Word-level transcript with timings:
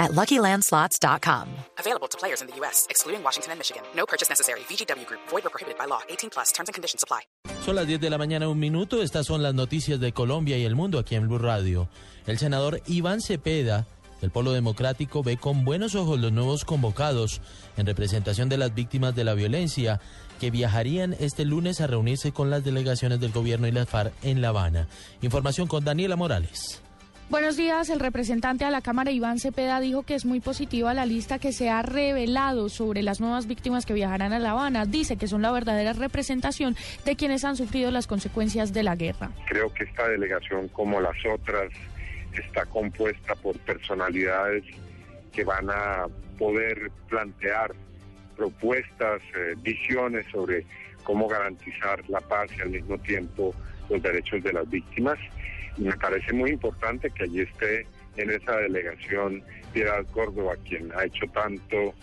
at 0.00 0.10
LuckyLandSlots.com. 0.12 1.46
Available 1.78 2.08
to 2.08 2.18
players 2.18 2.40
in 2.42 2.48
the 2.48 2.56
U.S., 2.56 2.88
excluding 2.90 3.22
Washington 3.22 3.52
and 3.52 3.60
Michigan. 3.60 3.82
No 3.94 4.06
purchase 4.06 4.28
necessary. 4.28 4.60
VGW 4.60 5.06
Group. 5.06 5.20
Void 5.28 5.46
or 5.46 5.50
prohibited 5.50 5.78
by 5.78 5.86
law. 5.86 6.00
18 6.08 6.30
plus. 6.30 6.50
Terms 6.50 6.68
and 6.68 6.74
conditions 6.74 7.04
apply. 7.04 7.20
Son 7.64 7.76
las 7.76 7.86
10 7.86 8.00
de 8.00 8.10
la 8.10 8.18
mañana, 8.18 8.48
un 8.48 8.58
minuto. 8.58 9.02
Estas 9.02 9.26
son 9.26 9.42
las 9.42 9.54
noticias 9.54 10.00
de 10.00 10.12
Colombia 10.12 10.56
y 10.56 10.64
el 10.64 10.74
mundo 10.74 10.98
aquí 10.98 11.14
en 11.14 11.28
Blue 11.28 11.38
Radio. 11.38 11.88
El 12.26 12.38
senador 12.38 12.80
Iván 12.86 13.20
Cepeda 13.20 13.86
el 14.22 14.30
Polo 14.30 14.52
Democrático 14.52 15.22
ve 15.22 15.36
con 15.36 15.64
buenos 15.64 15.94
ojos 15.94 16.20
los 16.20 16.32
nuevos 16.32 16.64
convocados 16.64 17.40
en 17.76 17.86
representación 17.86 18.48
de 18.48 18.58
las 18.58 18.74
víctimas 18.74 19.14
de 19.14 19.24
la 19.24 19.34
violencia 19.34 20.00
que 20.38 20.50
viajarían 20.50 21.14
este 21.18 21.44
lunes 21.44 21.80
a 21.80 21.86
reunirse 21.86 22.32
con 22.32 22.50
las 22.50 22.64
delegaciones 22.64 23.20
del 23.20 23.32
gobierno 23.32 23.66
y 23.66 23.72
la 23.72 23.86
FARC 23.86 24.12
en 24.22 24.42
La 24.42 24.48
Habana. 24.48 24.88
Información 25.22 25.68
con 25.68 25.84
Daniela 25.84 26.16
Morales. 26.16 26.82
Buenos 27.30 27.56
días. 27.56 27.88
El 27.90 28.00
representante 28.00 28.64
a 28.64 28.72
la 28.72 28.80
Cámara, 28.80 29.12
Iván 29.12 29.38
Cepeda, 29.38 29.78
dijo 29.78 30.02
que 30.02 30.16
es 30.16 30.24
muy 30.24 30.40
positiva 30.40 30.92
la 30.94 31.06
lista 31.06 31.38
que 31.38 31.52
se 31.52 31.70
ha 31.70 31.80
revelado 31.80 32.68
sobre 32.68 33.04
las 33.04 33.20
nuevas 33.20 33.46
víctimas 33.46 33.86
que 33.86 33.94
viajarán 33.94 34.32
a 34.32 34.40
La 34.40 34.50
Habana. 34.50 34.84
Dice 34.84 35.16
que 35.16 35.28
son 35.28 35.40
la 35.40 35.52
verdadera 35.52 35.92
representación 35.92 36.74
de 37.04 37.14
quienes 37.14 37.44
han 37.44 37.54
sufrido 37.54 37.92
las 37.92 38.08
consecuencias 38.08 38.72
de 38.72 38.82
la 38.82 38.96
guerra. 38.96 39.30
Creo 39.46 39.72
que 39.72 39.84
esta 39.84 40.08
delegación, 40.08 40.66
como 40.70 41.00
las 41.00 41.14
otras, 41.24 41.70
está 42.32 42.66
compuesta 42.66 43.36
por 43.36 43.56
personalidades 43.60 44.64
que 45.30 45.44
van 45.44 45.70
a 45.70 46.06
poder 46.36 46.90
plantear 47.08 47.70
propuestas, 48.36 49.22
eh, 49.36 49.54
visiones 49.62 50.26
sobre 50.32 50.66
cómo 51.04 51.28
garantizar 51.28 52.02
la 52.10 52.20
paz 52.22 52.50
y 52.58 52.62
al 52.62 52.70
mismo 52.70 52.98
tiempo 52.98 53.54
los 53.88 54.02
derechos 54.02 54.42
de 54.42 54.52
las 54.52 54.68
víctimas. 54.68 55.18
Y 55.76 55.82
me 55.82 55.96
parece 55.96 56.32
muy 56.32 56.50
importante 56.50 57.10
que 57.10 57.24
allí 57.24 57.40
esté 57.40 57.86
en 58.16 58.30
esa 58.30 58.56
delegación 58.56 59.42
Piedad 59.72 60.04
Córdoba, 60.12 60.54
quien 60.68 60.90
ha 60.96 61.04
hecho 61.04 61.26
tanto 61.32 61.94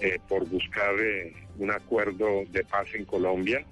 eh, 0.00 0.18
por 0.28 0.46
buscar 0.48 0.94
eh, 1.00 1.32
un 1.58 1.70
acuerdo 1.70 2.44
de 2.50 2.64
paz 2.64 2.86
en 2.94 3.04
Colombia 3.04 3.64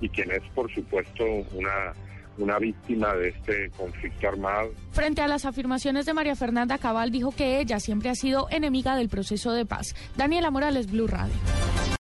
y 0.00 0.08
quien 0.08 0.30
es, 0.30 0.42
por 0.54 0.72
supuesto, 0.72 1.24
una 1.52 1.92
una 2.38 2.58
víctima 2.58 3.14
de 3.14 3.28
este 3.30 3.70
conflicto 3.70 4.28
armado. 4.28 4.72
Frente 4.92 5.20
a 5.22 5.28
las 5.28 5.44
afirmaciones 5.44 6.06
de 6.06 6.14
María 6.14 6.36
Fernanda 6.36 6.78
Cabal, 6.78 7.10
dijo 7.10 7.32
que 7.32 7.60
ella 7.60 7.80
siempre 7.80 8.10
ha 8.10 8.14
sido 8.14 8.48
enemiga 8.50 8.96
del 8.96 9.08
proceso 9.08 9.52
de 9.52 9.66
paz. 9.66 9.94
Daniela 10.16 10.50
Morales, 10.50 10.90
Blue 10.90 11.06
Radio. 11.06 11.34